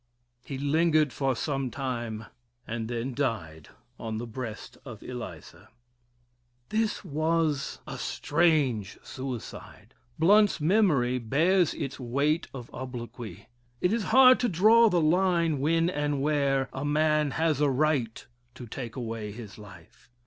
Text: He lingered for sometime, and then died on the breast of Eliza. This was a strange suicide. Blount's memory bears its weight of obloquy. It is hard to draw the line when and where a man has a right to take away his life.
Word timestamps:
He 0.43 0.57
lingered 0.57 1.13
for 1.13 1.35
sometime, 1.35 2.25
and 2.65 2.87
then 2.87 3.13
died 3.13 3.69
on 3.99 4.17
the 4.17 4.25
breast 4.25 4.79
of 4.83 5.03
Eliza. 5.03 5.69
This 6.69 7.05
was 7.05 7.77
a 7.85 7.99
strange 7.99 8.97
suicide. 9.03 9.93
Blount's 10.17 10.59
memory 10.59 11.19
bears 11.19 11.75
its 11.75 11.99
weight 11.99 12.47
of 12.51 12.67
obloquy. 12.73 13.45
It 13.79 13.93
is 13.93 14.05
hard 14.05 14.39
to 14.39 14.49
draw 14.49 14.89
the 14.89 14.99
line 15.01 15.59
when 15.59 15.87
and 15.87 16.19
where 16.19 16.67
a 16.73 16.83
man 16.83 17.29
has 17.37 17.61
a 17.61 17.69
right 17.69 18.25
to 18.55 18.65
take 18.65 18.95
away 18.95 19.31
his 19.31 19.59
life. 19.59 20.09